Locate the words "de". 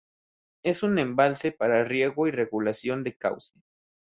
3.03-3.15